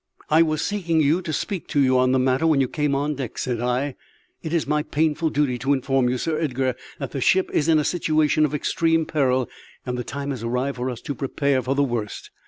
"I 0.31 0.41
was 0.41 0.63
seeking 0.63 0.99
you 0.99 1.21
to 1.21 1.31
speak 1.31 1.67
to 1.67 1.79
you 1.79 1.99
on 1.99 2.11
the 2.11 2.17
matter 2.17 2.47
when 2.47 2.59
you 2.59 2.67
came 2.67 2.95
on 2.95 3.13
deck," 3.13 3.37
said 3.37 3.61
I. 3.61 3.93
"It 4.41 4.51
is 4.51 4.65
my 4.65 4.81
painful 4.81 5.29
duty 5.29 5.59
to 5.59 5.73
inform 5.73 6.09
you, 6.09 6.17
Sir 6.17 6.39
Edgar, 6.41 6.73
that 6.97 7.11
the 7.11 7.21
ship 7.21 7.51
is 7.53 7.67
in 7.69 7.77
a 7.77 7.83
situation 7.83 8.43
of 8.43 8.55
extreme 8.55 9.05
peril, 9.05 9.47
and 9.85 9.99
the 9.99 10.03
time 10.03 10.31
has 10.31 10.43
arrived 10.43 10.77
for 10.77 10.89
us 10.89 11.01
to 11.01 11.13
prepare 11.13 11.61
for 11.61 11.75
the 11.75 11.83
worst. 11.83 12.31